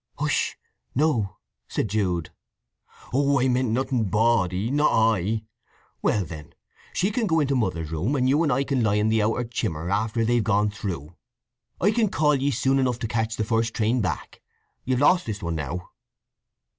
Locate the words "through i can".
10.71-12.09